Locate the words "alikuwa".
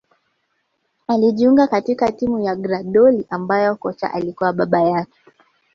4.13-4.53